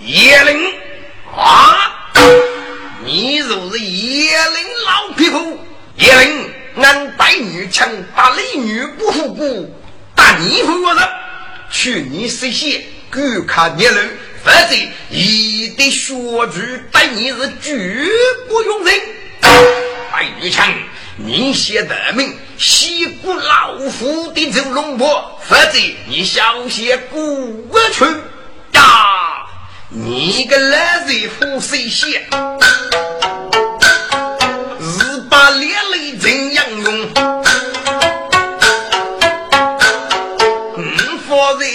[0.00, 0.74] 叶麟
[1.36, 2.12] 啊，
[3.04, 5.58] 你就是叶麟老匹夫！
[5.96, 9.74] 叶麟，俺白玉强打雷，女不服不，
[10.14, 11.08] 打你护我人，
[11.70, 12.70] 去你识相，
[13.10, 14.10] 滚看叶麟，
[14.42, 14.74] 否则，
[15.10, 18.08] 一的血族对你是绝
[18.48, 19.00] 不容忍！
[20.10, 20.72] 白玉强，
[21.16, 28.04] 你先得命，西谷老夫的九龙坡，否则，你小心过不去
[28.72, 29.31] 呀！
[29.94, 32.22] 你个烂贼胡水仙，
[34.80, 37.00] 日把眼泪怎样用？
[40.78, 40.96] 你
[41.28, 41.66] 方才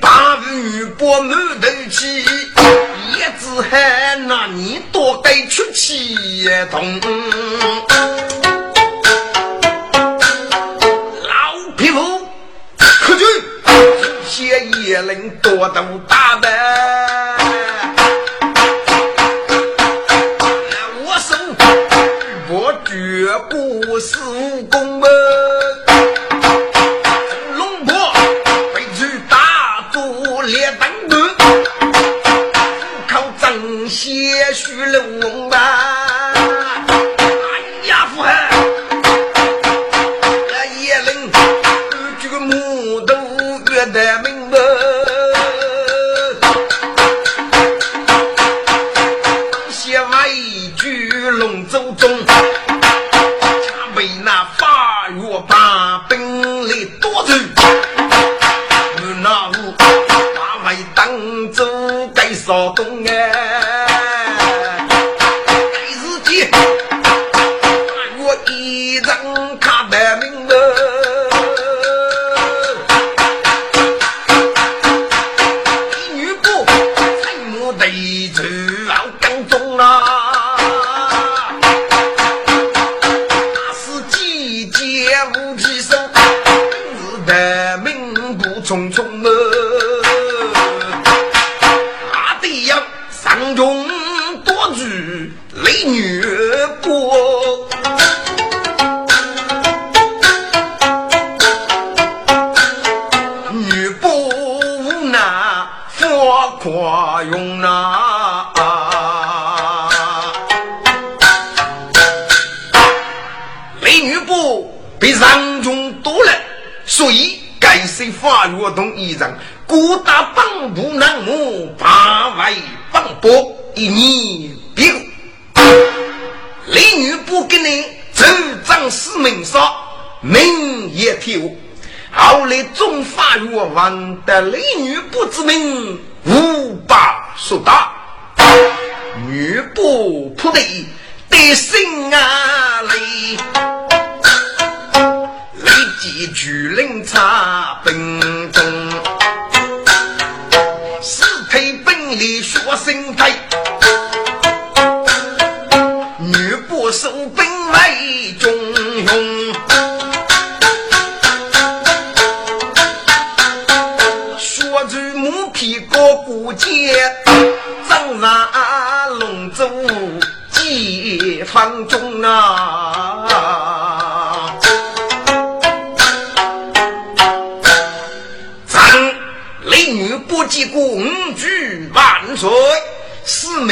[0.00, 6.16] 把女宝满头去，叶子汉，那你多该出气
[6.70, 7.00] 痛。
[11.24, 12.28] 老匹夫，
[12.78, 13.24] 可这
[14.24, 16.93] 些叶能多头大白。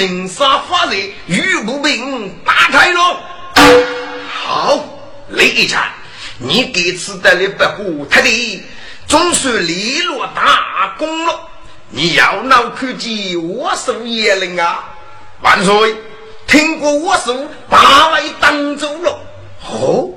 [0.02, 3.20] 使命杀发人，玉不平打开了。
[4.28, 4.84] 好，
[5.28, 5.92] 雷战，
[6.38, 8.64] 你给此得了不过他的，
[9.06, 11.48] 总算立了大功了。
[11.90, 14.92] 你要脑科技，我手也灵啊！
[15.40, 15.94] 万岁，
[16.48, 19.20] 听过我手八位当走了。
[19.70, 20.10] 哦，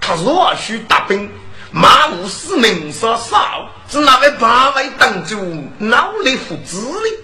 [0.00, 1.30] 他若需大兵，
[1.70, 5.36] 马无使命杀少，只那位八位当主
[5.76, 7.18] 脑力不支哩？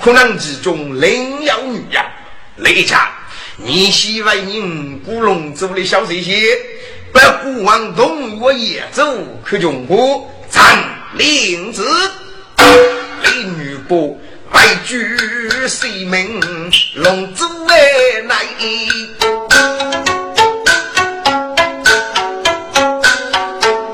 [0.00, 2.04] 可能其中另有女呀。
[2.56, 3.10] 雷家，
[3.56, 6.56] 你希望你古龙族的小这些，
[7.12, 9.02] 把古王东我也走，
[9.44, 10.62] 可中国长
[11.14, 11.84] 令子。
[13.24, 14.16] 雷女伯
[14.52, 15.16] 外居
[15.66, 16.40] 西门，
[16.94, 18.36] 龙族为乃。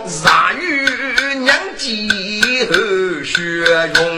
[0.07, 2.09] 杀与娘继
[2.67, 2.75] 后
[3.25, 3.39] 血
[3.95, 4.10] 用，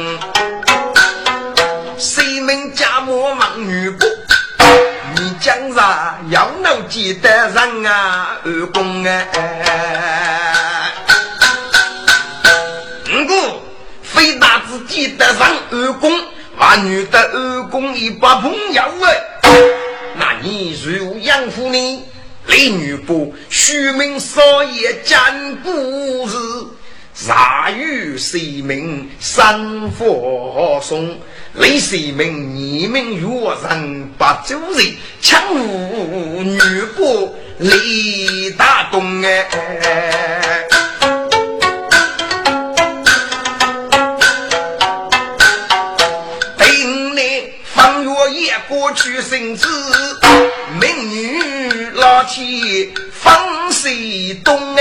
[6.92, 9.26] 记得人啊二公哎。
[14.88, 15.38] 记得人
[15.70, 16.12] 二公，
[16.58, 19.22] 还女的二公一把朋友哎，
[20.16, 22.04] 那你如何养活呢？
[22.46, 26.36] 雷女不虚名少爷讲故事，
[27.24, 31.18] 茶与谁名三佛送？
[31.54, 36.58] 雷谁名你们若人把酒人抢无女
[36.96, 39.48] 不雷大东哎。
[48.94, 49.66] 去生子，
[50.78, 54.71] 美女老天放水东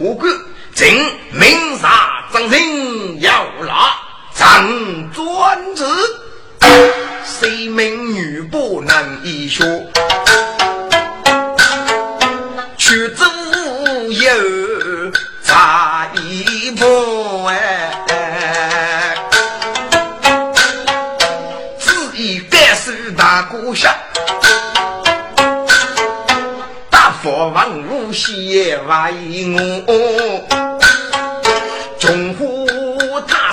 [0.00, 0.29] 億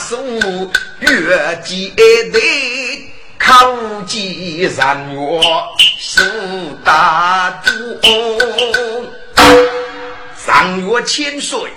[0.07, 0.23] 他手
[1.01, 1.89] 越界
[2.31, 2.39] 的
[3.37, 5.19] 靠近三月
[5.99, 6.21] 苏
[6.85, 7.71] 大都，
[10.33, 11.69] 三月千岁，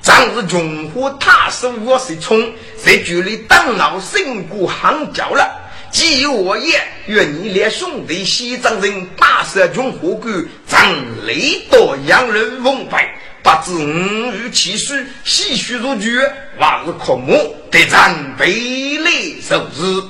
[0.00, 5.61] 仗着中虎他手越是冲，在局里当老胜过行脚了。
[5.92, 10.90] 既有我也，愿你连兄弟西藏人大赦中火官，长
[11.26, 19.10] 雷多洋人奉拜，不知五欲其书，细许如绝，往日可慕，得长辈来
[19.46, 20.02] 受之。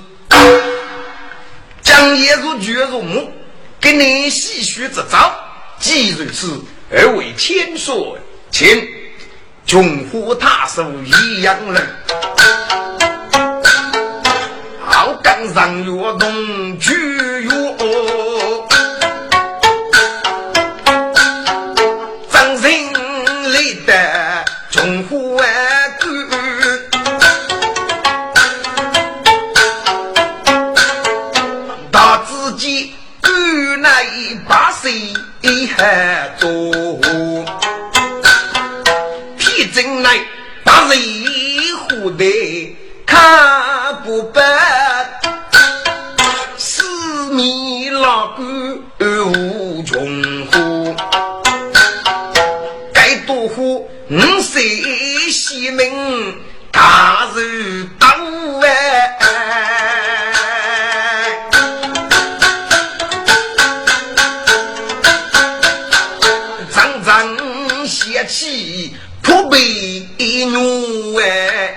[1.83, 3.33] 将夜如绝如母，
[3.81, 5.35] 给你细许之招。
[5.81, 6.62] 既如此，
[6.93, 7.93] 二位千岁，
[8.53, 8.89] 请
[9.67, 11.89] 中火大赦一样人。
[15.49, 16.93] 上月东去
[17.43, 17.51] 月，
[22.31, 22.63] 张生
[23.53, 23.91] 来得
[24.71, 25.45] 中虎万
[31.91, 34.07] 大自己官来
[34.49, 34.93] 把岁
[35.77, 36.49] 还多，
[39.37, 40.19] 皮真来
[40.65, 40.99] 把人
[41.89, 44.82] 唬得看不白。
[48.02, 48.44] 老官
[48.99, 50.92] 无穷户，
[52.92, 54.61] 该多户五岁
[55.30, 55.88] 西门
[56.73, 57.40] 大如
[58.00, 58.11] 当
[58.61, 58.66] 哎，
[66.75, 70.09] 阵阵邪气扑鼻
[70.47, 71.76] 怒哎，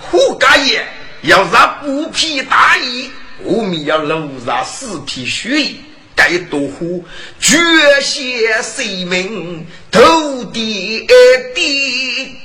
[0.00, 0.84] 胡家爷
[1.22, 3.10] 要让五匹大衣，
[3.42, 5.80] 我们要露上四匹血衣。
[6.16, 7.02] 该多虎
[7.40, 7.56] 绝
[8.02, 11.06] 血性命，头低
[11.54, 12.36] 低，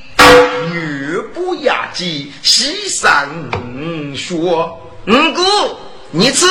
[0.72, 3.30] 女不压鸡，西山
[4.16, 5.78] 说：“五哥，
[6.12, 6.46] 你吃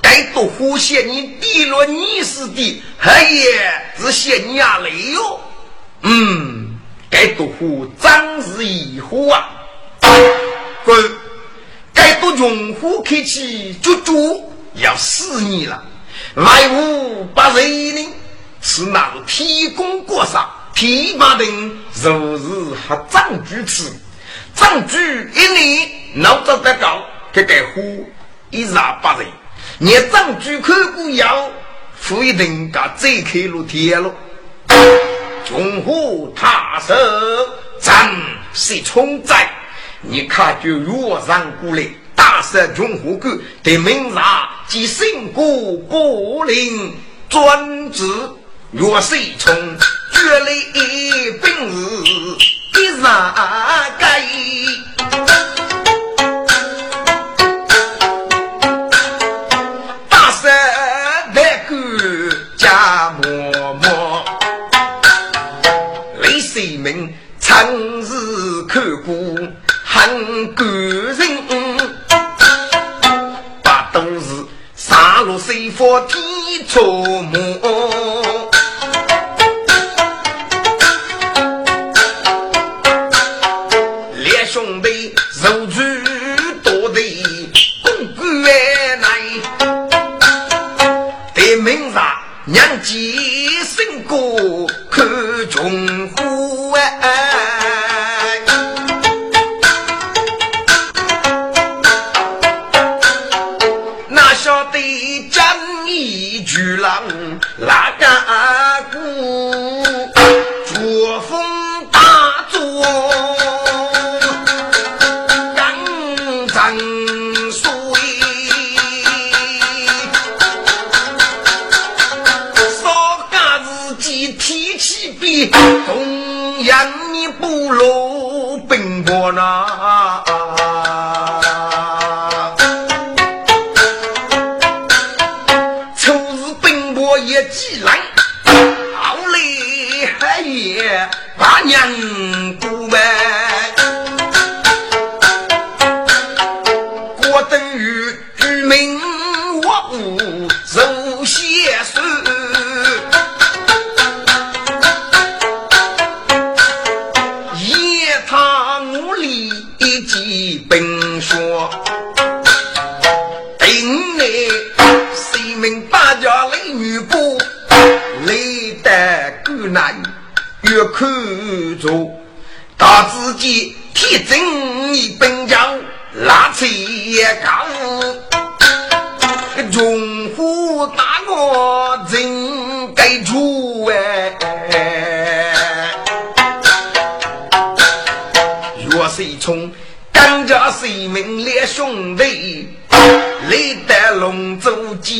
[0.00, 5.40] 该多虎嫌你低了你是的，黑夜是嫌你啊累哟。
[6.02, 6.78] 嗯，
[7.10, 9.50] 该多虎长日一虎啊，
[10.84, 11.10] 滚！
[12.00, 14.42] 该多用户客气，就就
[14.76, 15.84] 要死你了。”
[16.36, 18.08] 外无八人呢，
[18.62, 23.84] 是那天公过上，天马灯如日和张举吃，
[24.54, 24.96] 张举
[25.34, 27.02] 一年脑子得高，
[27.34, 28.08] 这个虎
[28.48, 29.26] 一杀八人，
[29.78, 31.50] 你张举口不要，
[32.00, 34.10] 富一定噶走开路天了。
[35.44, 36.94] 中虎踏手，
[37.78, 38.14] 张
[38.54, 39.50] 是冲在，
[40.02, 41.86] 你看就越上过来。
[42.16, 43.30] 大赦穷虎狗
[43.62, 45.44] 的名上即胜过
[45.88, 46.94] 不灵
[47.28, 48.04] 专制，
[48.70, 49.54] 若谁从
[50.12, 50.46] 绝来
[51.40, 52.12] 本是
[52.78, 53.34] 一山
[53.98, 54.04] 街，
[70.10, 71.14] 感
[74.04, 74.50] 人。
[75.40, 76.20] 水火天
[76.68, 77.99] 作梦，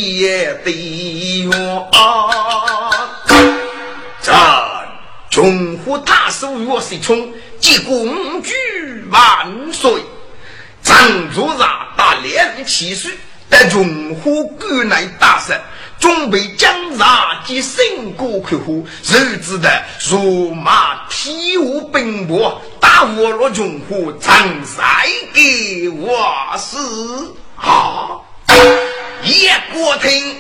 [0.01, 0.73] 舟结对
[1.45, 1.89] 哟。
[5.31, 8.53] 中虎大寿岳世冲，即公举
[9.11, 10.03] 万岁！
[10.83, 10.97] 张
[11.33, 11.59] 族人
[11.97, 13.13] 打两七岁，
[13.49, 15.57] 得中虎赶来大胜，
[16.01, 19.71] 准备将杀及胜过客户，日子的
[20.09, 26.19] 如马体无奔波，打我了中虎，长赛给我
[26.59, 28.19] 死啊！
[29.25, 30.37] 叶国听，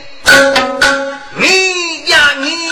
[1.36, 2.70] 你呀你。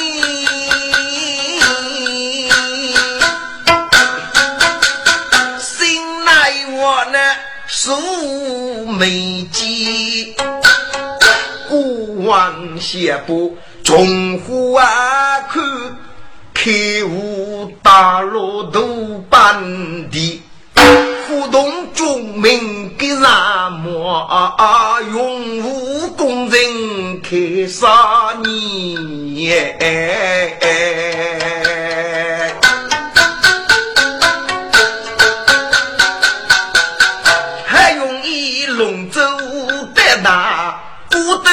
[7.70, 10.34] 素眉肌，
[11.68, 15.62] 古往写不中户啊，看
[16.52, 16.70] 开
[17.04, 20.42] 悟大陆都半地，
[21.46, 23.20] 动众民给什
[23.82, 24.54] 么？
[25.12, 29.52] 用武功人开杀你！
[37.64, 39.20] 还用一龙舟
[39.94, 40.80] 得那
[41.10, 41.44] 孤灯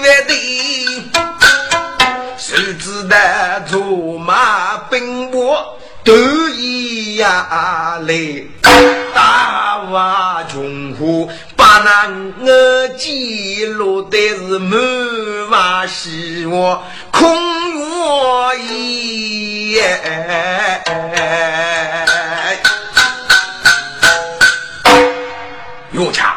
[0.00, 0.32] 万的，
[2.38, 3.16] 谁知道
[3.68, 6.12] 竹马兵波得？
[7.14, 8.44] 一样来，
[9.14, 12.08] 大话穷苦把那
[12.40, 17.30] 我记录的是满话是我空
[17.92, 19.70] 我一。
[19.70, 19.80] 岳
[26.12, 26.36] 强，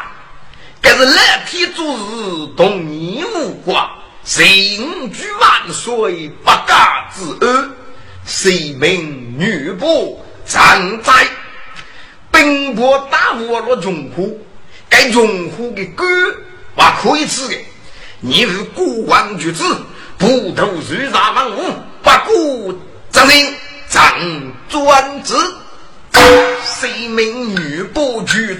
[0.80, 3.84] 这是蓝天做事同你无关，
[4.36, 4.46] 人
[5.10, 7.68] 居万岁不敢之恶，
[8.24, 10.16] 谁名女仆
[10.48, 11.12] 常在？
[12.30, 14.46] 兵部打我落穷苦，
[14.88, 16.08] 该穷苦的官
[16.76, 17.56] 还可以吃的。
[18.20, 19.64] 你是孤王举子，
[20.18, 22.72] 不投如上万物，不顾
[23.10, 23.54] 责任，
[23.88, 24.02] 常
[24.68, 25.34] 专制。
[26.80, 28.54] 谁明女仆举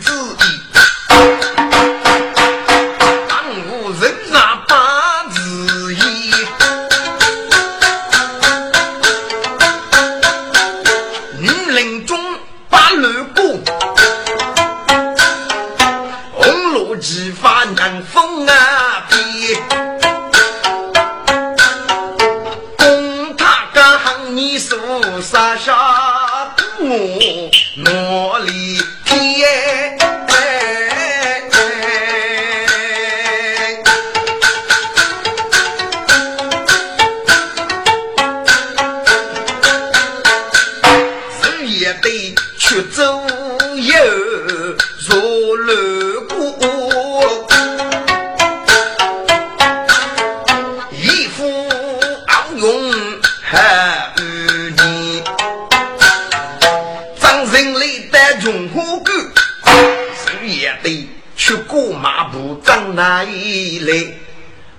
[62.68, 62.74] 子？
[62.94, 64.07] 哪一来？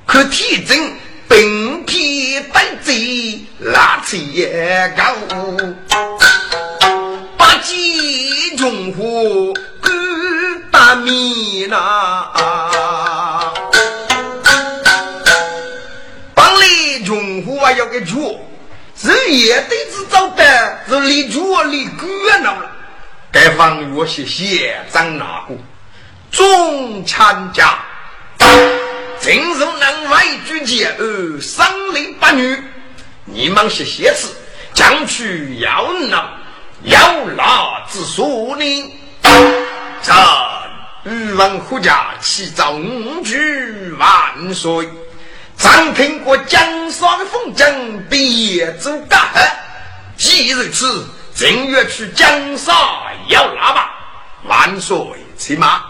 [0.05, 0.93] 可天真，
[1.27, 4.15] 并天带贼，拉扯
[4.95, 5.15] 高，
[7.35, 7.75] 八戒
[8.57, 9.91] 穷苦干
[10.71, 12.27] 大米呐，
[16.35, 18.13] 帮里穷苦啊要个脚，
[18.95, 22.71] 是也得是找的，是离脚离干了。
[23.31, 25.55] 该放我些县长哪个？
[26.31, 27.79] 中参加。
[29.21, 32.57] 正是南外举荐而生离八女，
[33.25, 34.33] 你们是邪子，
[34.73, 36.29] 将去要拿
[36.83, 38.93] 要拿之所呢？
[40.01, 40.13] 这
[41.03, 44.89] 欲望护家，起早五举万岁！
[45.57, 49.41] 常听过江山的风景，别走大河。
[50.15, 52.73] 既如此，正月去江山
[53.27, 53.91] 要拿吧，
[54.45, 54.97] 万岁
[55.37, 55.83] 骑马。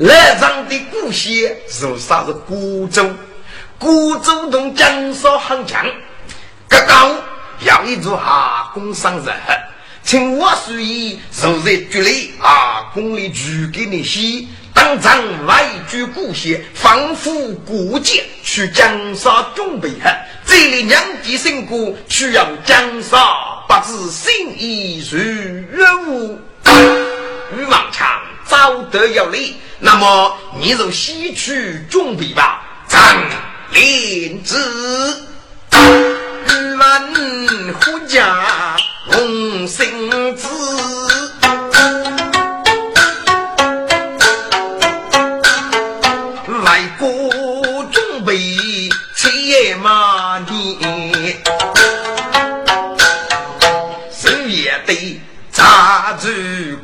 [0.00, 3.04] 南昌的故县是啥是古州？
[3.80, 5.84] 古州同江苏很强。
[6.68, 7.16] 刚刚
[7.64, 9.28] 要一座阿公生日，
[10.04, 20.14] 请我随意坐在局里阿公里举给你写，当场外居故县，仿佛过节去江沙准备哈。
[20.46, 23.18] 这里娘的辛苦，需要江沙
[23.66, 25.04] 不知心意
[25.72, 26.40] 如无
[27.56, 28.06] 欲望强，
[28.44, 29.56] 早得有礼。
[29.78, 32.62] 那么，你就西去准备吧。
[32.88, 33.00] 张
[33.70, 35.26] 灵子，
[35.70, 37.14] 玉满
[37.80, 40.48] 虎家红星子，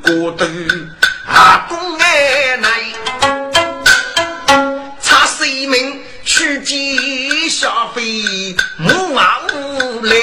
[0.04, 0.44] 过头。
[1.26, 2.68] 阿公哎奶，
[5.00, 10.14] 差谁名去见小飞母啊母来，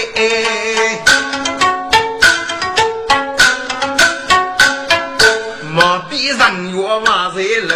[5.73, 6.37] 莫比人
[6.77, 7.75] 月马在楼，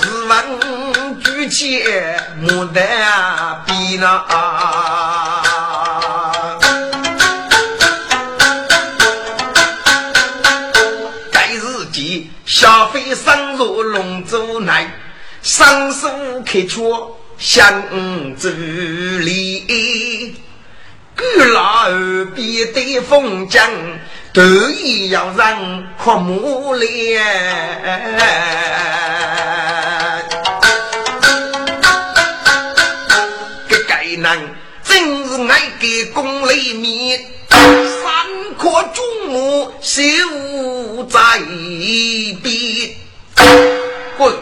[0.00, 0.32] 是问
[1.20, 1.82] 举起
[2.40, 5.23] 牡丹比那。
[12.64, 14.88] 小飞身入龙舟内，
[15.42, 16.08] 双手
[16.46, 17.82] 开脚向
[18.38, 20.34] 这里。
[21.14, 21.22] 古
[21.52, 23.60] 老耳边的风景，
[24.32, 24.42] 都
[25.10, 27.22] 要人哭目连。
[33.68, 37.26] 这个人真是爱给公里面。
[38.54, 41.18] 三颗珠母守在
[42.42, 42.94] 边，
[44.16, 44.32] 滚！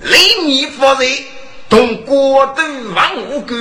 [0.00, 1.08] 雷米夫人
[1.68, 2.62] 同国都
[2.94, 3.54] 王五哥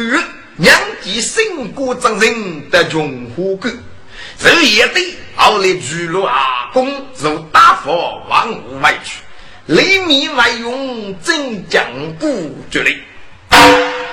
[0.56, 3.70] 两地新国真人的穷火狗，
[4.40, 9.22] 这也得后来巨鹿阿公如大佛往外去，
[9.66, 11.84] 雷米外用真将
[12.20, 12.98] 古绝类。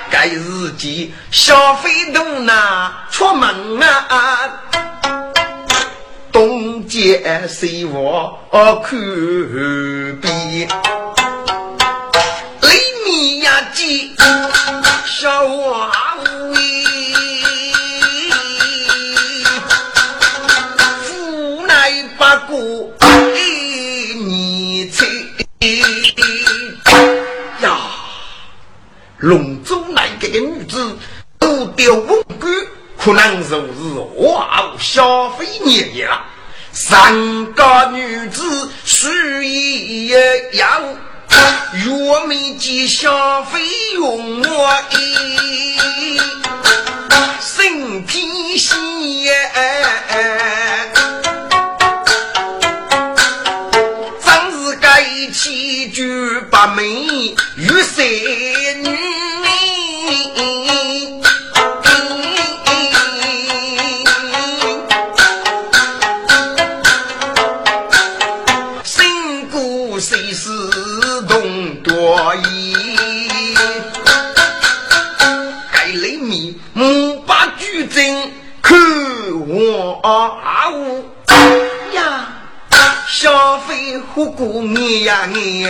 [0.09, 4.61] 该日记小飞动呐出门啊，
[6.31, 8.37] 东街西望
[8.81, 8.99] 看
[10.19, 10.67] 遍。
[15.05, 15.91] 小王
[16.51, 16.57] 威，
[21.11, 22.57] 无奈不过
[23.35, 24.89] 一年
[27.61, 27.65] 呀，
[29.19, 30.97] 龙州那个女子
[31.37, 32.51] 都丢文官，
[33.03, 33.73] 可能就是
[34.13, 34.45] 我
[34.77, 36.21] 消费年年了。
[36.71, 40.07] 三个女子需一
[40.53, 40.81] 样。
[41.73, 43.59] 月眉记消费
[43.95, 46.19] 用我一
[47.39, 48.69] 身体细，
[54.23, 56.03] 真是该起就
[56.51, 58.03] 把美玉三
[84.43, 85.67] 你呀你，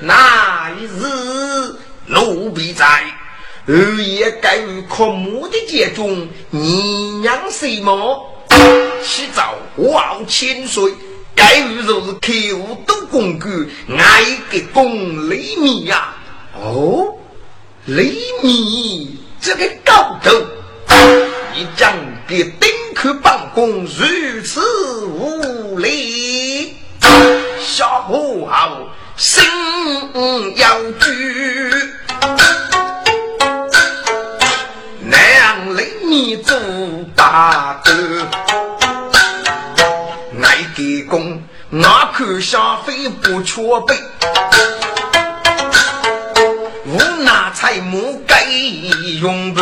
[0.00, 3.04] 那一日奴婢在
[3.66, 8.32] 二爷该于枯木的街中，你娘谁么？
[9.04, 10.92] 洗澡花千岁，
[11.36, 13.48] 该于若是客户都公干，
[13.96, 16.12] 爱给公雷米呀？
[16.54, 17.14] 哦，
[17.84, 20.32] 雷米这个高头，
[21.54, 21.92] 你讲
[22.26, 22.42] 的
[22.96, 26.74] 克办公如此无礼，
[27.60, 29.44] 小母后心
[30.56, 31.70] 要惧，
[35.02, 36.58] 娘令你做
[37.14, 37.92] 大哥，
[40.42, 43.94] 爱给公，我看下非不缺备，
[46.86, 48.42] 无那财母该
[49.20, 49.60] 用不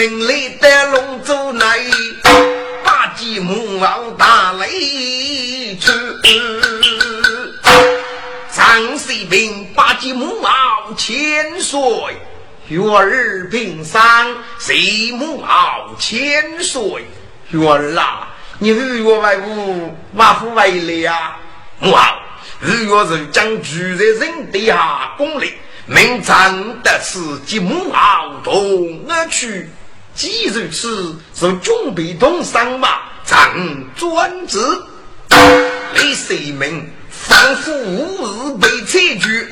[0.00, 0.30] 那。
[10.14, 11.78] 母傲千岁，
[12.68, 14.00] 月儿平生，
[14.58, 17.04] 谁母王千岁？
[17.50, 21.36] 月儿啊，你日月为伍，马虎为力啊！
[21.78, 22.18] 母傲，
[22.60, 25.52] 日月是将居在人底下功力，
[25.86, 29.68] 明正得此，即母傲同而去。
[30.20, 33.56] 既如此，就准备动身马，常
[33.96, 34.58] 专职。
[35.94, 39.48] 李世民仿佛无日被拆局。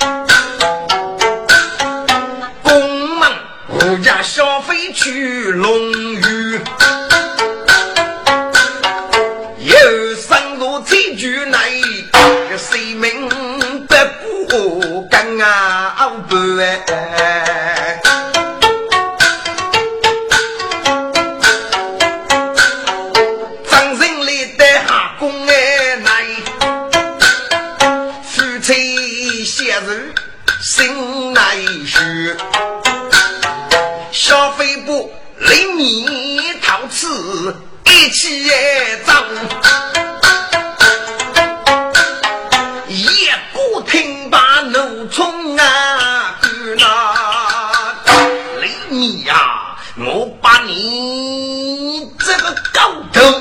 [3.70, 6.60] 我家小飞去龙屿，
[9.58, 11.70] 有三路千军来，
[12.58, 13.26] 谁名
[13.88, 17.57] 不过跟啊不哎？
[38.08, 38.50] 一起
[39.04, 39.12] 走，
[42.88, 43.06] 一
[43.52, 46.40] 股听把怒冲啊！
[46.78, 47.94] 那
[48.62, 52.80] 灵米呀，我把你这个狗
[53.12, 53.37] 头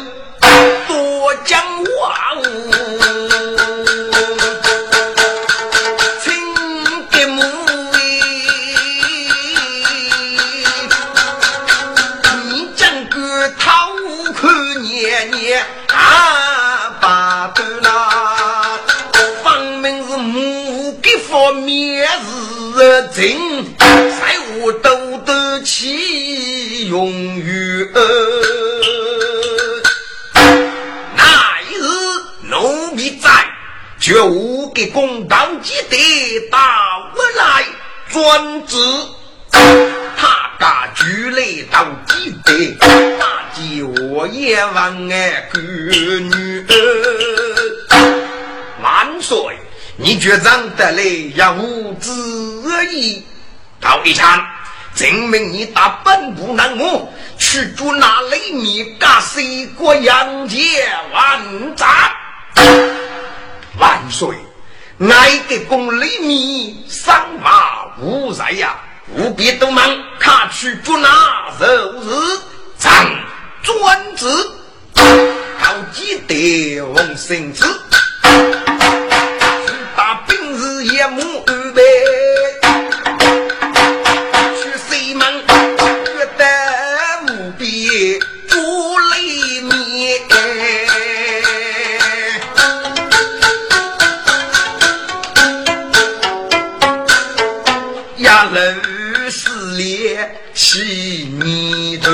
[23.17, 27.89] 情在我斗得起永远。
[31.15, 31.87] 那一日
[32.43, 33.29] 奴婢在，
[33.99, 35.97] 绝无给公堂记得
[36.51, 37.65] 打我来
[38.11, 38.77] 专职，
[39.51, 42.77] 他家举来当记得
[43.17, 43.25] 大。
[43.55, 46.67] 见我也忘爱闺女。
[48.83, 49.57] 万岁，
[49.99, 52.11] 你却长得来也无知
[52.93, 53.25] 意。
[53.81, 54.45] 到一场，
[54.95, 60.59] 证明你打本不能我去捉那雷米干谁国杨戬
[61.13, 61.87] 万丈。
[63.79, 64.35] 万岁，
[64.99, 68.75] 爱的公雷米赏马无在呀，
[69.15, 69.83] 务必都忙
[70.19, 71.09] 卡去捉那
[71.59, 71.67] 肉
[72.03, 72.39] 日
[72.77, 72.93] 长
[73.63, 74.27] 专职，
[75.57, 77.65] 好记得王生子。
[80.97, 81.81] 夜幕二白，
[84.57, 85.53] 去西门觉
[86.39, 86.43] 得
[87.27, 88.57] 无比朱
[89.11, 89.69] 雷面，
[98.17, 98.59] 呀楼
[99.29, 102.09] 四列西面头，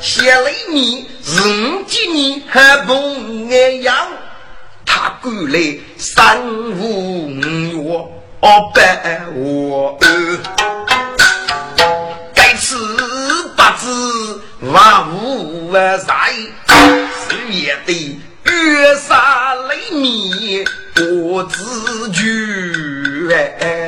[0.00, 2.92] 写雷面是五几年还不
[3.50, 4.08] 一样。
[4.92, 8.08] 他过来三五五月
[8.40, 9.96] 二百我
[12.34, 12.74] 该吃
[13.56, 16.32] 八字万无在，
[16.66, 20.64] 十也得月杀雷米
[20.96, 23.79] 我自居哎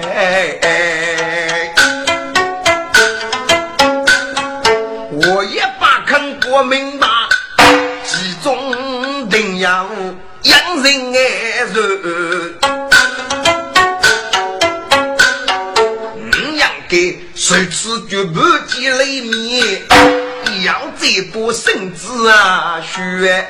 [22.83, 23.47] 啊血。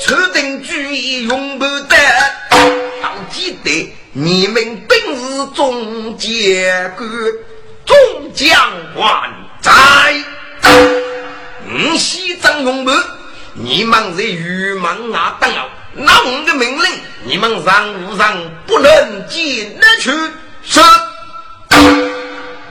[0.00, 1.96] 初定主意用不得，
[3.00, 7.08] 当记得你们本是中间官，
[7.86, 7.96] 中
[8.34, 9.08] 将官。
[9.60, 9.70] 在，
[11.70, 12.92] 五西张永博，
[13.54, 16.90] 你们在御门啊等候，那我的命令，
[17.24, 18.36] 你们上无上
[18.66, 20.10] 不能进得去。
[20.64, 20.80] 是，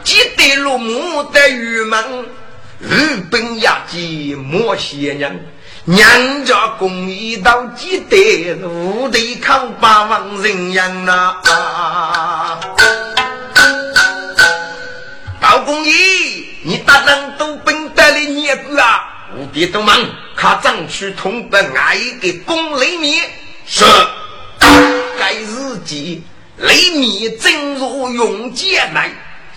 [0.03, 2.25] 记得落幕的玉门，
[2.79, 5.45] 日本压机莫些人，
[5.85, 12.59] 娘家公益到记得无对抗八方人样啊，
[15.39, 15.91] 到公益。
[16.63, 19.01] 你大人都本带来孽故啊！
[19.35, 19.97] 务必都忙，
[20.37, 23.27] 他争取通过爱的公雷面。
[23.65, 23.83] 是，
[25.19, 26.21] 该日记
[26.61, 29.09] 雷面正如永劫来，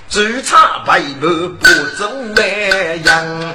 [0.09, 1.27] 只差白布
[1.61, 1.67] 不
[1.99, 3.55] 走外样。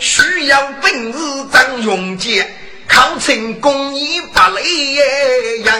[0.00, 1.18] 需要本事
[1.52, 2.50] 张永杰，
[2.88, 4.94] 考成公益把雷
[5.62, 5.76] 样。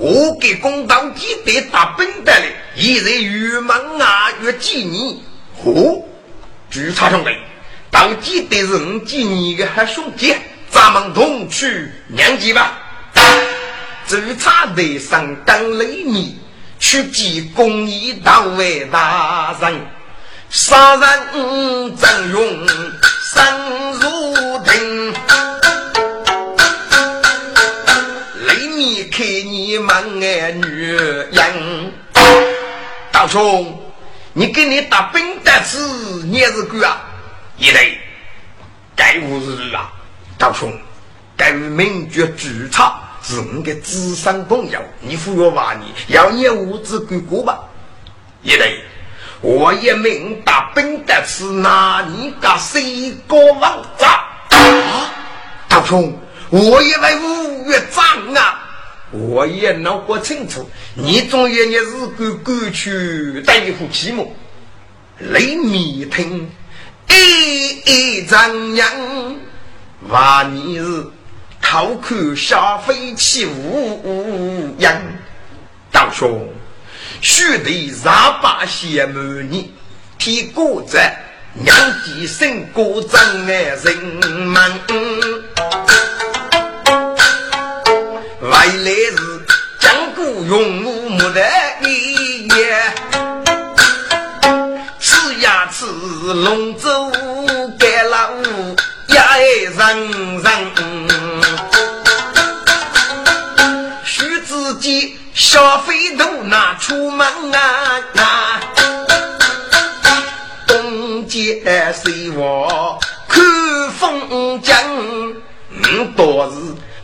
[0.00, 5.16] 我给公道记得打本的嘞，一日越忙啊越纪念。
[5.64, 6.02] 哦，
[6.70, 7.30] 朱差兄弟，
[7.98, 10.32] 当记得是我纪念的好兄弟，
[10.70, 12.78] 咱们同去娘家吧。
[14.06, 16.38] 朱差队上当雷米，
[16.78, 19.84] 去见公益党委大人，
[20.48, 22.66] 杀人张勇
[23.32, 23.60] 三
[23.94, 25.12] 如庭。
[29.10, 30.92] 看你们爱女
[31.32, 31.92] 人，
[33.10, 33.76] 大兄，
[34.34, 37.04] 你给你打兵的子，你是鬼啊！
[37.58, 37.98] 一类，
[38.94, 39.90] 该无日啊！
[40.38, 40.72] 大兄，
[41.36, 47.58] 该名爵举差是我的智商朋友，你服我话你，要你无知鬼过吧？
[48.42, 48.80] 一类，
[49.40, 54.24] 我也明打兵的子，拿你个谁个王炸？
[54.50, 55.10] 啊！
[55.68, 56.16] 大兄，
[56.50, 58.64] 我也为五岳长啊！
[59.10, 64.24] 我也闹不清楚，你总有你日个过去对付起么？
[65.18, 66.48] 雷米听，
[67.10, 68.86] 一一张扬，
[70.08, 71.06] 万你是
[71.60, 74.94] 偷看消费起无样。
[75.90, 76.48] 道兄，
[77.20, 79.72] 须得十八仙母你
[80.18, 80.98] 替国者，
[81.54, 83.96] 娘几声国长爱人
[84.46, 84.72] 们。
[88.40, 89.46] 外来是
[89.80, 91.40] 江古永无木的
[91.82, 92.17] 爷，
[95.78, 97.08] 吃龙舟
[97.78, 98.32] 盖老
[99.14, 99.36] 呀
[99.76, 100.48] 人人，
[104.04, 108.60] 须自己消费都拿出门啊，
[110.66, 111.62] 东街
[111.94, 114.74] 西望看看风景，
[116.16, 116.56] 多是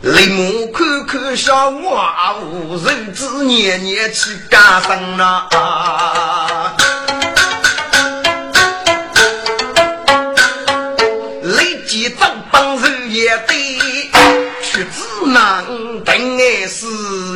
[0.09, 5.47] 泪目看看小娃妇，日子年年去加深呐。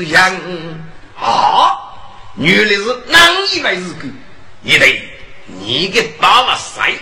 [0.04, 0.36] 样
[1.20, 1.76] 啊！
[2.38, 4.08] 原来是难以为是个，
[4.64, 5.02] 也得
[5.46, 6.96] 你给打了谁？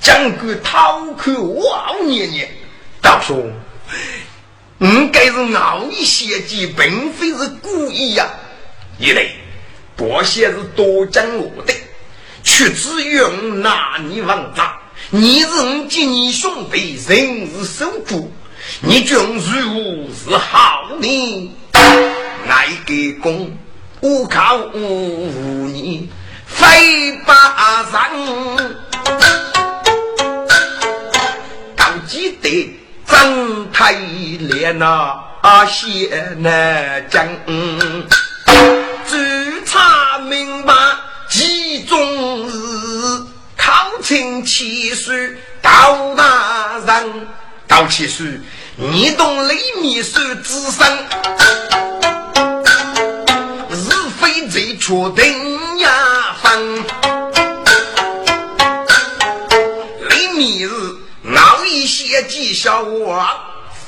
[0.00, 2.50] 将个讨口望年年，
[3.00, 3.52] 道兄，
[4.78, 8.28] 应该是熬一些计，并非是故意呀。
[8.98, 9.36] 一类，
[9.96, 11.72] 多些是多讲我的，
[12.42, 14.76] 却只用拿你王炸。
[15.10, 18.32] 你是我见你兄弟，人是守主，
[18.80, 21.56] 你军如是好呢？
[22.48, 23.56] 爱给公，
[24.00, 26.10] 我靠你
[26.46, 28.76] 非把人。
[32.08, 37.26] 记得张太烈那些南将，
[39.08, 39.18] 追
[39.64, 40.74] 查明白
[41.30, 42.52] 其中日，
[43.56, 47.26] 考清七岁到大人，
[47.66, 48.26] 到七岁
[48.76, 50.84] 你懂雷米手之身，
[51.38, 52.21] 是
[54.84, 55.88] 确定呀
[56.42, 56.84] 分。
[61.64, 63.24] 一些技巧我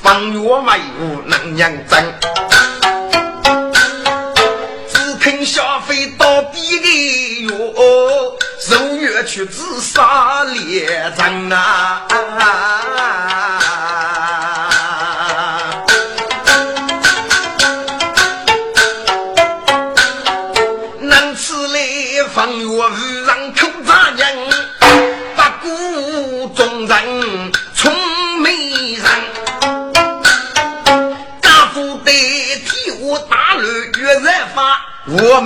[0.01, 2.13] 方月没有能养真，
[4.89, 7.53] 只肯消费到底的药，
[8.59, 12.07] 受月去自杀列阵啊！
[35.17, 35.41] 法，我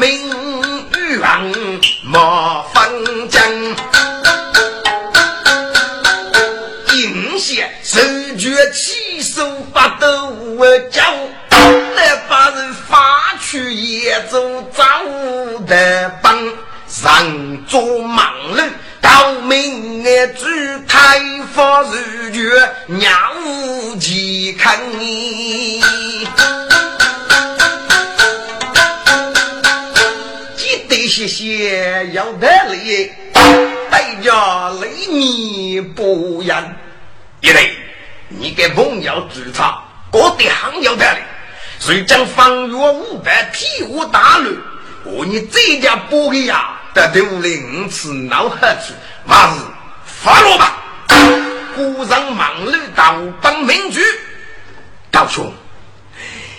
[41.90, 44.56] 谁将方月五百替我打乱？
[45.06, 46.64] 我你这家不一样。
[46.94, 48.94] 得对屋里五次闹何处？
[49.26, 49.62] 还是
[50.06, 50.78] 发落吧！
[51.76, 54.00] 古上忙碌到帮民主，
[55.10, 55.52] 道兄，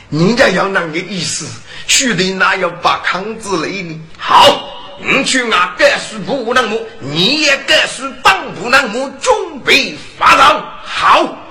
[0.09, 1.47] 人家要那个意思，
[1.87, 4.01] 须得那要把康子雷呢？
[4.19, 6.77] 好，你去啊，该是不能么？
[6.99, 9.09] 你也该是帮不能么？
[9.21, 11.37] 准备发动，好，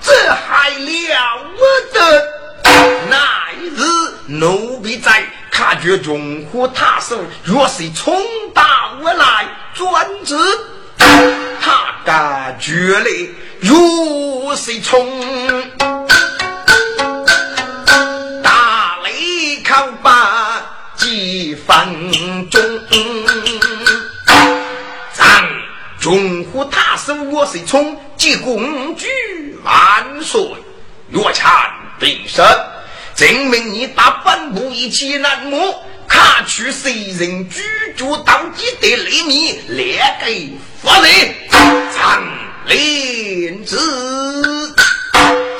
[0.00, 1.44] 这还了
[1.92, 2.22] 得？
[3.08, 3.82] 那一日
[4.26, 8.14] 奴婢在，看觉中火塔手，若是冲
[8.54, 10.36] 打我来，专职
[11.60, 13.30] 他感觉嘞，
[13.60, 15.06] 若是冲
[18.42, 20.62] 打雷靠把
[20.96, 22.60] 几分钟。
[25.98, 27.96] 中虎塔手我谁冲？
[28.22, 29.08] 接公举
[29.64, 30.40] 万岁！
[31.08, 31.50] 岳强
[31.98, 32.46] 定胜，
[33.16, 37.60] 证明你打本部一起难磨，看打去谁人居
[37.96, 42.22] 住当地的雷米，来给发人长
[42.66, 43.76] 林子，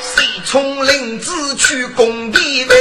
[0.00, 2.74] 谁从林子去攻敌呗？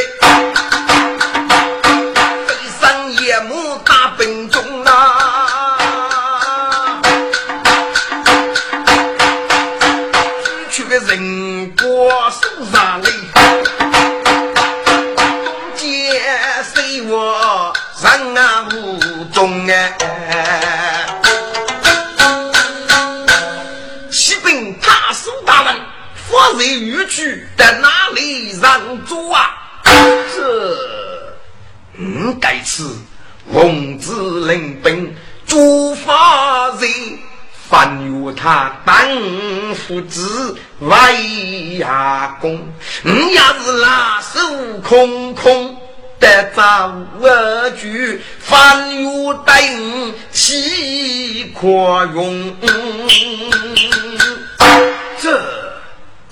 [26.62, 29.50] 在玉去在哪里让座啊？
[29.84, 30.78] 这
[31.98, 32.96] 嗯，该次
[33.52, 34.12] 奉旨
[34.48, 35.16] 领兵，
[35.48, 36.90] 诸法人
[37.68, 38.96] 翻阅他当
[39.74, 42.62] 父子为阿公，
[43.02, 44.40] 你要是拉手
[44.88, 45.81] 空空
[46.22, 46.88] 得遭
[47.20, 49.10] 恶局，翻阅
[49.46, 51.68] 等岂可
[52.14, 52.56] 用？
[55.20, 55.42] 这。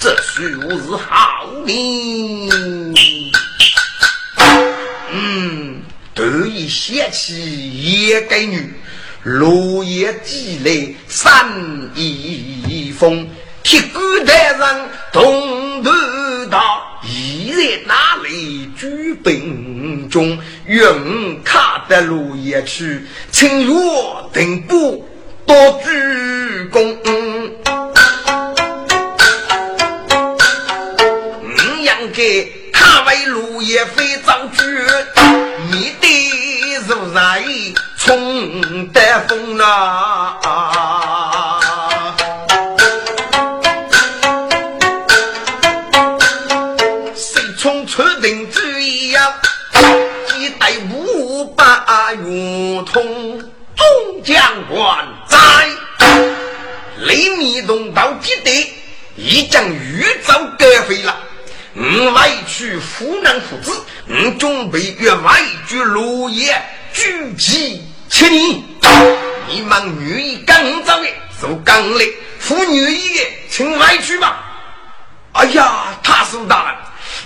[0.02, 2.50] 这须我是好命，
[5.12, 5.82] 嗯，
[6.16, 8.74] 得以掀起也该女，
[9.24, 11.52] 落叶积累三
[11.96, 13.30] 一风，
[13.62, 15.92] 铁骨台上同头
[16.50, 16.79] 道，
[17.60, 20.40] 在哪里举兵中？
[20.66, 25.06] 愿卡得落叶去，请我定不
[25.46, 25.90] 多鞠
[26.72, 26.96] 躬。
[32.72, 34.64] 他为路也非造句，
[35.70, 36.08] 你的
[36.88, 37.44] 如来
[37.98, 41.19] 冲得风啊！
[52.40, 53.40] 百圆通
[53.76, 54.38] 众将
[54.70, 55.38] 官在，
[57.00, 58.74] 雷米东到基地，
[59.16, 61.16] 已将宇宙隔废了。
[61.76, 66.62] 我外去湖南父子，我准备与外居落叶
[66.94, 68.64] 聚集七年。
[69.48, 71.08] 你们愿意跟我走的，
[71.42, 72.06] 就跟来；
[72.40, 74.46] 妇女意的，请外去吧。
[75.32, 76.76] 哎呀，他是大人，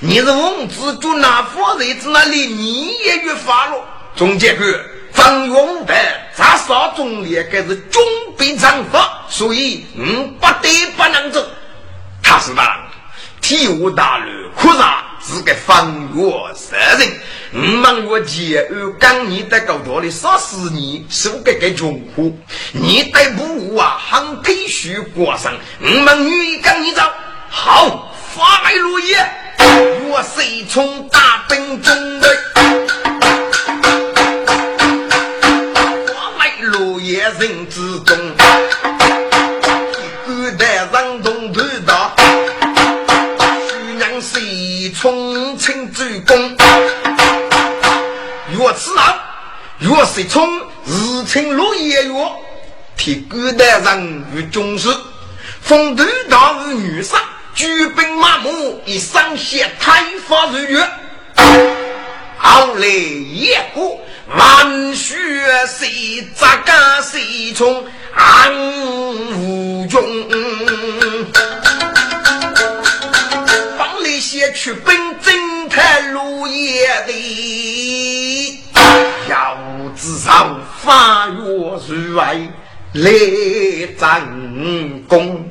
[0.01, 3.83] 你是王子就拿佛日子那里，你也越发了。
[4.15, 5.93] 总结个方永德
[6.35, 8.03] 在少中列，该是准
[8.37, 10.03] 备长发，所以我
[10.39, 11.45] 不得不能走。
[12.21, 12.83] 他是大人。
[13.41, 17.11] 体无大乱，可啥是个方月杀人？
[17.53, 22.39] 五万月前，二刚你得够多的杀死你，受个个穷苦，
[22.71, 23.99] 你得不啊？
[24.09, 25.53] 很必须过上。
[25.81, 27.01] 五万女跟你走，
[27.49, 29.17] 好发来落叶，
[30.07, 33.12] 我谁从大兵中来？
[37.39, 38.17] 人之中，
[40.25, 42.11] 古代人动头大。
[45.01, 46.37] 重庆主公，
[48.51, 49.19] 岳此郎，
[49.79, 50.47] 岳世聪，
[50.85, 52.13] 日清落叶月，
[52.95, 54.95] 替古代人与军事，
[55.61, 57.17] 封头大日女杀，
[57.53, 60.87] 举兵马目，以上写太法如月，
[62.43, 63.99] 后来叶过，
[64.37, 65.15] 万血
[65.65, 68.53] 谁扎干谁从安
[69.33, 70.03] 无穷。
[74.19, 78.61] 先去奔征太路野的，
[79.29, 79.57] 腰
[79.95, 81.33] 子上发月
[81.87, 82.37] 如外
[82.93, 83.11] 来
[83.99, 84.25] 战
[85.07, 85.47] 功，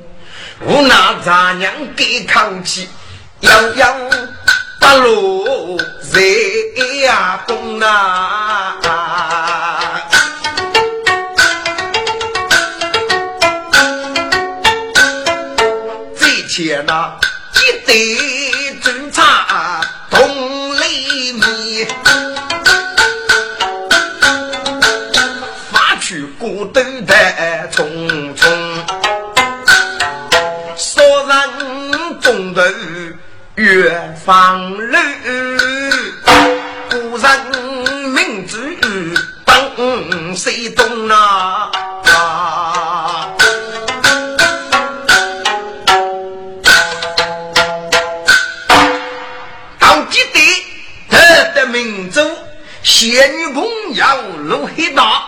[0.66, 2.88] 无那咱娘给扛起，
[3.40, 3.96] 样样
[4.82, 5.78] 不落
[6.12, 6.20] 在
[7.04, 8.74] 呀东啊！
[16.18, 17.16] 这前那
[17.54, 18.42] 一对。
[20.10, 21.86] 同雷米，
[25.70, 27.14] 发去孤独的
[27.72, 28.44] 匆匆，
[30.76, 32.62] 少人中头
[33.54, 34.96] 越放路，
[36.90, 37.28] 古人
[38.10, 38.56] 明知
[39.44, 41.70] 本谁懂啊？
[52.84, 53.64] 仙女朋
[53.94, 54.04] 友
[54.44, 55.22] 如黑大，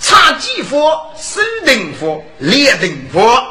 [0.00, 3.42] 差几佛手定佛列定佛，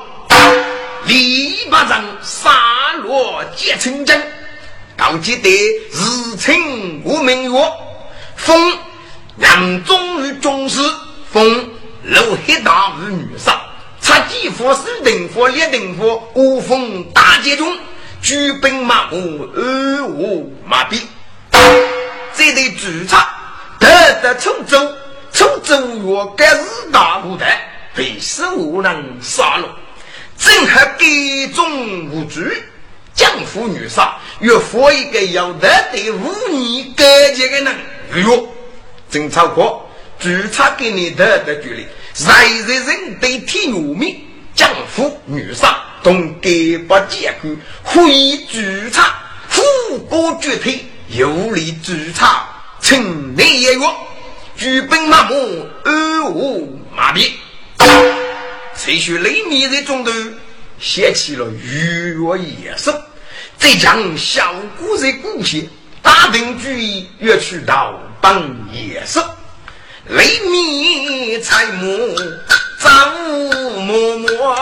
[1.06, 2.52] 篱笆上沙
[3.04, 4.22] 罗结成针，
[4.98, 7.72] 高记得日清无名月，
[8.38, 8.78] 风
[9.38, 10.80] 杨忠于中士
[11.30, 11.70] 封
[12.04, 13.60] 楼黑大武女杀，
[14.00, 17.78] 插地佛四定佛列定佛五封大捷中，
[18.22, 21.02] 举兵马目二五马兵，
[22.34, 23.28] 这对主差
[23.80, 23.88] 得
[24.22, 24.80] 得出州，
[25.34, 29.66] 出州若该是大古代，被死无能杀戮，
[30.38, 32.40] 正合该中无主。
[33.16, 38.48] 江湖女杀，越佛一个要得对五年干净的人，哟，
[39.10, 39.90] 真超过，
[40.20, 41.88] 注差给你得的距离，
[42.26, 44.22] 人人人对天有命，
[44.54, 47.50] 江湖女杀，同给不结果，
[47.84, 49.16] 会注差，
[49.48, 52.46] 富国绝退，有力注差，
[52.82, 53.96] 城内也弱，
[54.58, 57.32] 举兵马目，二无马兵，
[58.76, 60.12] 随许雷米在中头。
[60.78, 62.92] 掀起了鱼跃野兽，
[63.58, 65.62] 再将小姑在故乡
[66.02, 69.22] 大定主意要去到帮野兽，
[70.08, 72.16] 雷米财母
[72.80, 73.14] 张
[73.80, 74.56] 嬷嬷，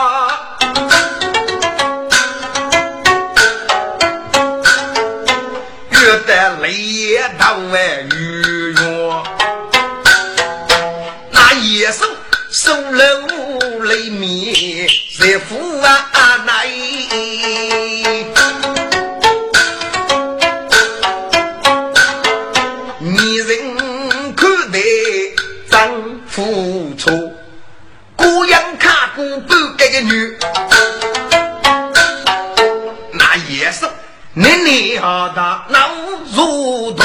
[5.90, 9.22] 越得雷也到外鱼跃，
[11.30, 12.06] 那野兽
[12.50, 13.04] 收了
[13.84, 14.86] 雷米。
[15.20, 15.73] 在府
[34.64, 35.78] 你好大脑
[36.32, 37.02] 如土，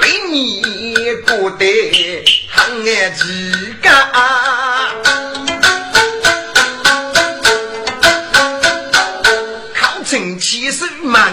[0.00, 0.60] 雷米
[1.24, 1.64] 过得
[2.50, 3.88] 很爱几个。
[10.38, 11.32] 其实蛮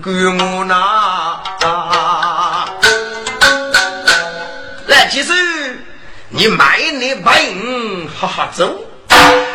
[0.00, 1.40] 管我呐，
[4.86, 5.32] 来，其实
[6.28, 7.34] 你买你本
[8.08, 8.80] 哈哈走，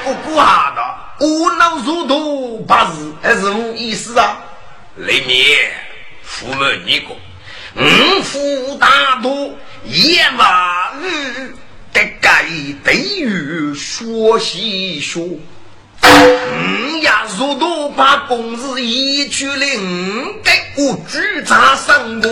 [0.03, 0.45] 不管
[0.75, 0.81] 的，
[1.21, 4.39] 无脑如土八字还是无意思啊？
[4.95, 5.43] 雷米，
[6.23, 7.09] 父母你个，
[7.75, 9.55] 五福大多
[9.85, 11.53] 一万日，
[11.93, 12.43] 得该
[12.83, 15.23] 对于说西说。
[15.23, 22.31] 五呀，如多把公子一去领，给我举茶上柜，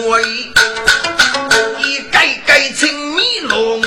[1.84, 3.82] 一盖盖青米龙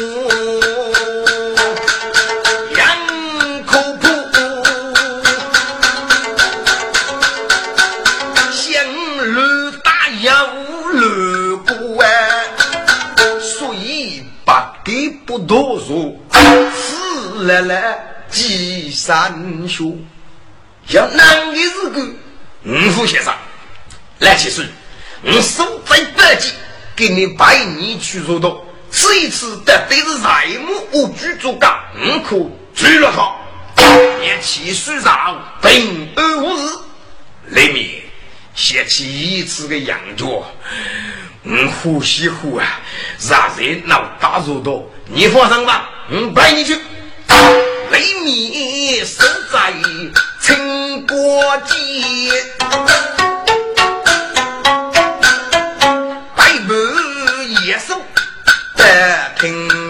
[15.32, 16.14] 不多说，
[16.74, 17.98] 死了来。
[18.28, 19.94] 几三学，
[20.88, 22.16] 要难的日子，
[22.64, 23.34] 五虎先生
[24.20, 24.64] 来起水，
[25.22, 26.50] 我守在北京，
[26.96, 28.58] 给你拜年去入道，
[28.90, 32.38] 这一次得对是财木无居做干，我可
[32.74, 33.36] 追了他。
[34.20, 36.78] 连起水上平安无事，
[37.48, 38.02] 里面
[38.54, 40.42] 掀起一次的羊角，
[41.44, 42.80] 我呼吸呼啊，
[43.28, 46.78] 让人闹大入道，你放心吧，我拜你去。
[47.90, 49.72] 雷米守在
[50.40, 51.74] 陈国街，
[56.36, 56.74] 百步
[57.64, 58.00] 野兽
[58.76, 59.81] 在听。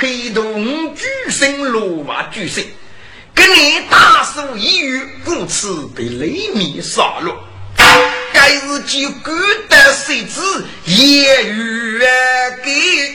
[0.00, 2.64] 陪同举身落马举身，
[3.34, 7.36] 跟你大手一语，故此被雷米杀了。
[8.32, 9.30] 该日就孤
[9.68, 10.40] 得谁知
[10.86, 11.98] 也与
[12.64, 13.14] 给。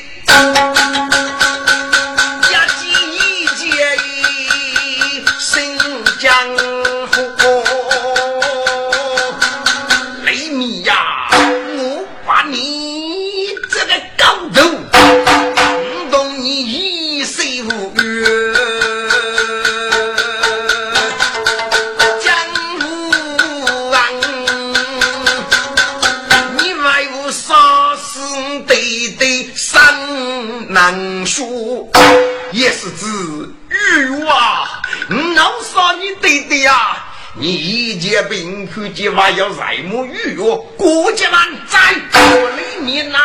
[36.22, 36.97] 对对呀，
[37.34, 41.80] 你一介兵科计划要采木玉哦，国家万在
[42.14, 43.20] 我里你拿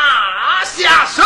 [0.64, 1.22] 下手，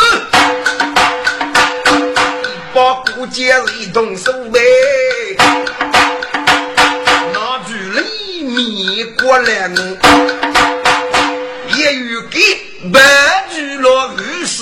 [2.73, 3.43] 把国家
[3.79, 4.59] 一动手呗，
[7.33, 9.77] 拿住里面过来我，
[11.75, 12.39] 也有给。
[12.93, 13.01] 白
[13.51, 14.61] 驹落雨时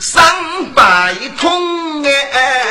[0.00, 0.24] 三
[0.74, 2.61] 百通哎，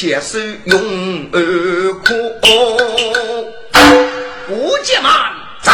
[0.00, 0.80] 且是用
[1.32, 1.40] 而
[2.04, 2.14] 可，
[4.46, 5.32] 不见嘛。
[5.60, 5.72] 在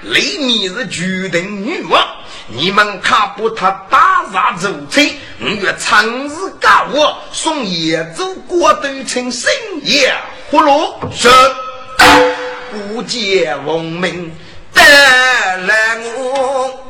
[0.00, 2.02] 里面是决定女王，
[2.48, 10.14] 你们看不他打杀走贼，五月长日干我送野走过都成深夜
[10.50, 11.28] 葫芦是
[12.70, 14.34] 不见闻名
[14.72, 16.81] 得来我，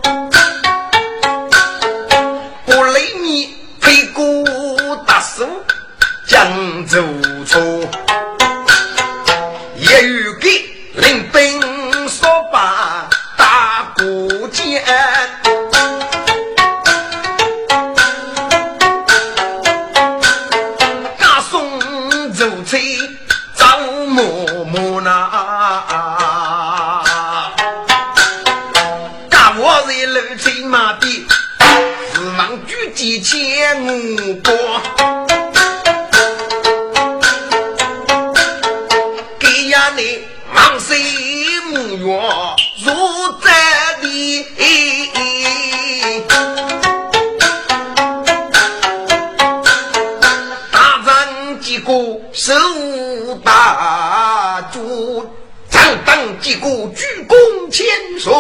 [58.22, 58.32] 岁，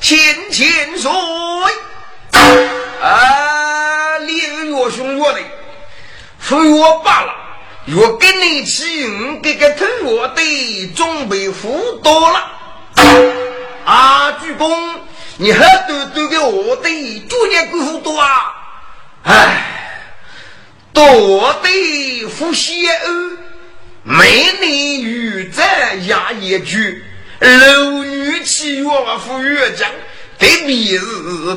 [0.00, 0.16] 千
[0.52, 1.10] 千岁。
[3.02, 4.36] 啊，你
[4.70, 5.40] 越凶越的，
[6.38, 7.34] 非我罢了。
[7.86, 12.52] 若跟你去，我这个头我的准备糊多了。
[13.84, 14.94] 啊，鞠躬！
[15.38, 18.54] 你还多多给我的九年功夫多啊！
[19.24, 20.12] 哎，
[20.92, 23.38] 多的福谢恩，
[24.04, 27.04] 美女与在压一句，
[27.40, 28.88] 楼女七月
[29.26, 29.90] 赴月江，
[30.38, 31.06] 对面是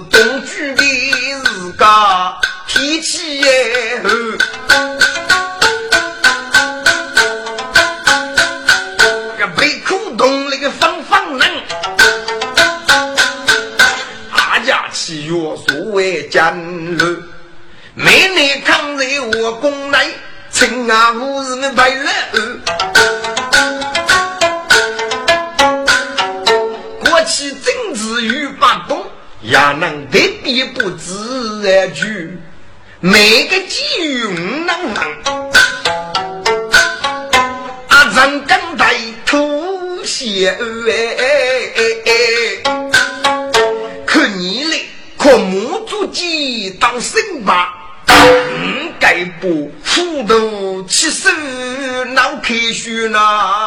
[0.10, 2.36] 东居的日家
[2.68, 4.02] 天气也
[33.02, 34.28] 每个机遇
[34.66, 35.04] 能能。
[37.88, 38.94] 阿张刚带
[39.26, 41.02] 吐血哎。
[44.06, 44.86] 可你嘞
[45.18, 47.74] 靠母猪鸡当神吧，
[48.08, 51.30] 嗯，该不虎头起手
[52.14, 53.59] 脑开血呐。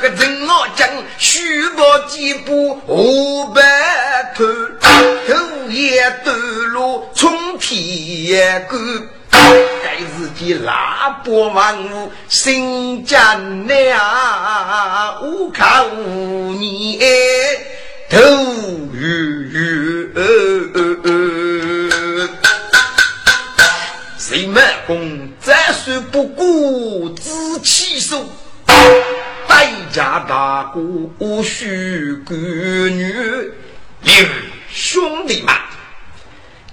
[0.00, 0.88] 个人我讲，
[1.18, 3.62] 虚报几步五白
[4.34, 4.44] 头，
[5.28, 5.34] 头
[5.70, 6.32] 也斗
[6.72, 8.76] 罗冲天高，
[9.30, 13.18] 该是的拉波万物心艰
[13.66, 16.98] 难啊，无看无你。
[18.08, 18.18] 头
[24.30, 28.24] 谁满功再算不顾自弃手，
[29.48, 30.62] 代价大
[31.18, 33.52] 过许个女。
[34.72, 35.52] 兄弟们，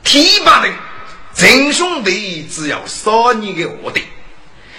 [0.04, 0.72] 提拔人，
[1.34, 4.00] 真兄弟只要三年的我的，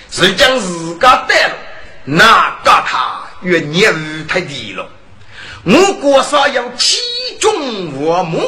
[0.08, 1.56] 是将自家带了，
[2.04, 4.88] 那个他越年日太低了。
[5.64, 7.00] 我国上要七
[7.40, 8.38] 种我母，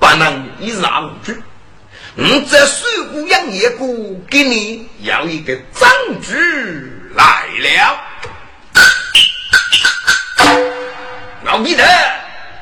[0.00, 1.10] 不能一杀无
[2.16, 2.22] 惧。
[2.22, 5.88] 我这水谷养业谷给你要一个证
[6.22, 6.34] 据
[7.14, 8.00] 来了。
[11.44, 11.82] 老皮特，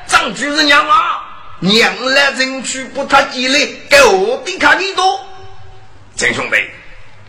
[0.07, 1.21] 张局是娘啊，
[1.59, 5.19] 娘来争取不他积累，给我的看你多。
[6.15, 6.57] 陈兄弟，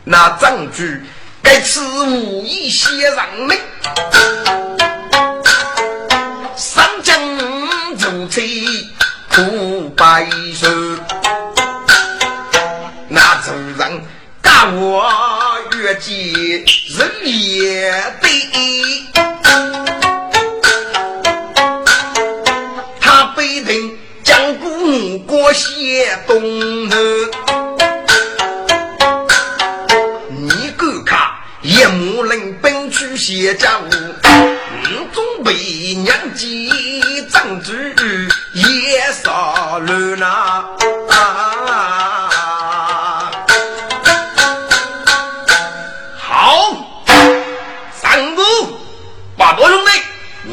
[0.05, 1.03] 那证据
[1.43, 3.59] 该此无意先上门，
[6.57, 7.37] 上将
[7.99, 8.41] 如此
[9.29, 10.27] 苦白
[14.69, 15.11] 我
[15.79, 16.13] 越界
[16.97, 17.91] 人也
[18.21, 18.29] 对，
[23.01, 26.97] 他被人将古国写东头，
[30.29, 31.19] 你敢看
[31.63, 33.91] 夜幕人奔去写家务，
[35.13, 35.55] 总被
[35.95, 36.71] 娘鸡
[37.31, 37.95] 长子
[38.55, 40.77] 也杀了那。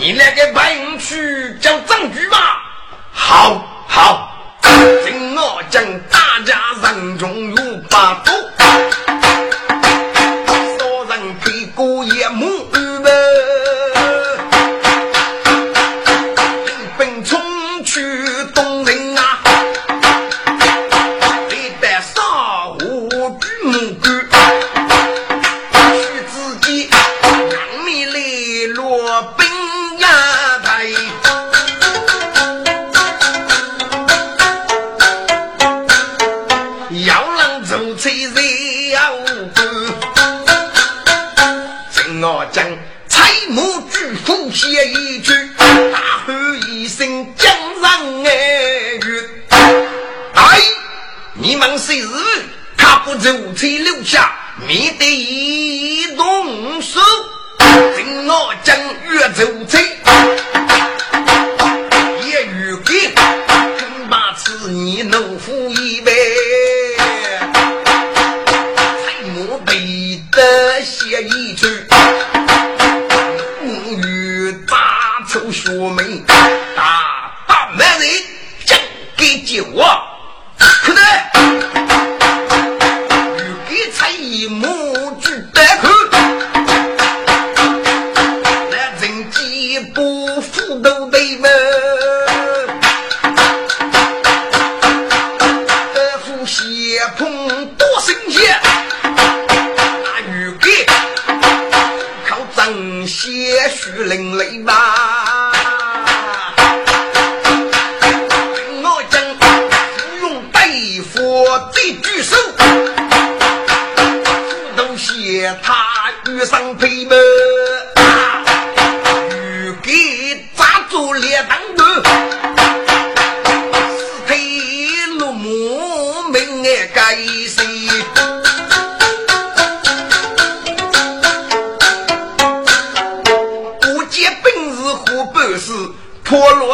[0.07, 2.63] 你来个白云区叫证据吧。
[3.11, 4.31] 好，好，
[5.05, 8.31] 听我讲大家人中有把刀，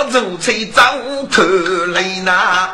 [0.04, 0.82] 破落如吹早
[1.32, 1.42] 头
[1.94, 2.70] 来呐！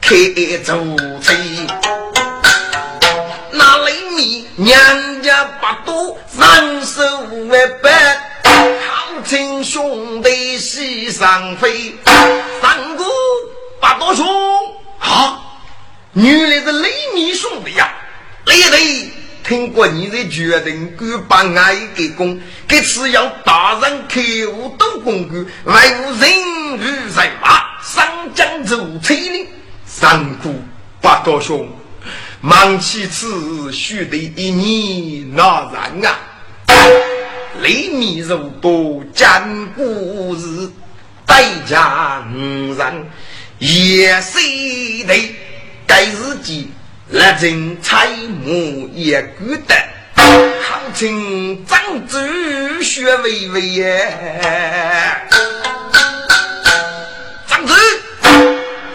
[0.00, 0.14] 开
[0.64, 0.74] 走
[1.20, 1.34] 车，
[3.52, 7.02] 那里面娘家不多，人手
[7.50, 7.52] 万
[7.82, 10.47] 百，靠亲兄弟
[10.78, 11.92] 西上飞。
[12.62, 13.04] 三哥
[13.80, 14.24] 八多兄，
[15.00, 15.40] 啊，
[16.12, 17.92] 原来是雷米兄弟呀！
[18.46, 19.10] 雷雷，
[19.42, 21.24] 听过你的决定，敢
[21.54, 24.20] 把爱给公，给次要大人开
[24.52, 26.30] 悟都公公，外无人
[26.78, 29.48] 与人马，上江走车哩。
[29.84, 30.62] 三姑
[31.00, 31.68] 八多兄，
[32.40, 36.18] 忙起此须得一年那然啊！
[37.60, 39.26] 雷米肉多坚
[39.74, 40.70] 固日，
[41.26, 43.10] 代价五人
[43.58, 44.38] 也是
[45.06, 45.34] 得
[45.86, 46.70] 该日记
[47.10, 48.06] 来人采
[48.44, 49.76] 木也孤单，
[50.16, 54.16] 好称长子学微微耶。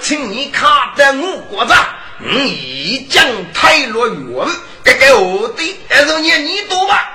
[0.02, 1.74] 请你看得我国子，
[2.20, 4.48] 你已将太落远，
[4.84, 7.10] 该该我的还是念你多吧？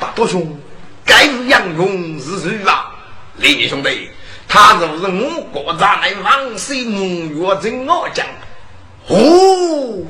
[0.00, 0.58] 大多兄，
[1.04, 2.92] 该是杨勇是谁啊？
[3.36, 4.08] 李明兄弟，
[4.48, 8.26] 他就是我国在内王水母月镇我将。
[9.08, 10.04] 哦，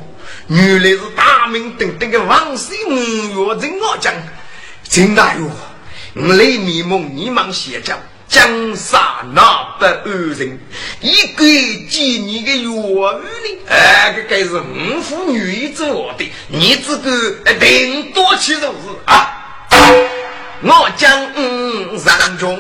[0.49, 4.15] 原来是大名鼎鼎的王水母月镇我讲。
[4.85, 5.51] 真大哟，
[6.15, 7.97] 我雷迷蒙迷茫邪教。
[8.29, 9.01] 江山
[9.35, 10.59] 那不安人，
[11.01, 11.45] 一个
[11.89, 18.73] 几年的月日里，哎，这该是五妇女做的，你这个顶多去就是
[19.05, 19.46] 啊！
[20.63, 21.11] 我将
[21.99, 22.59] 山中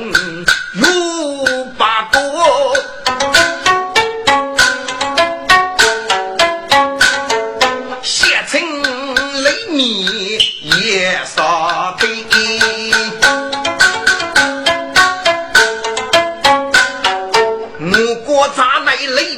[0.75, 2.19] 有八个，
[8.03, 8.61] 写成
[9.43, 12.07] 雷米也少的。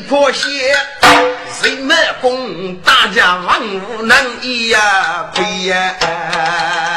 [0.08, 0.74] 破鞋，
[1.60, 2.74] 谁没功？
[2.76, 6.87] 大家万无能一呀，亏呀！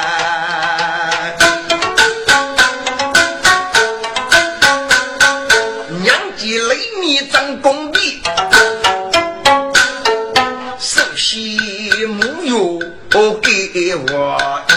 [13.13, 14.39] 有给我
[14.69, 14.71] 一，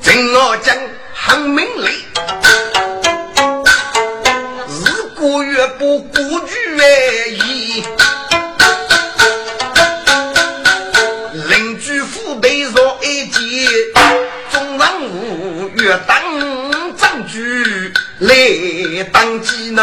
[0.00, 0.76] 真我讲
[1.12, 2.06] 很明理。
[5.78, 6.12] 不顾
[6.46, 6.82] 惧而
[7.28, 7.82] 已，
[11.48, 13.42] 邻居府对若一见，
[14.52, 16.22] 众人无越当
[16.96, 19.82] 证据来当机呢。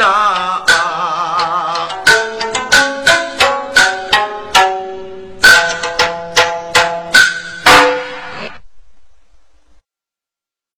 [0.00, 0.39] না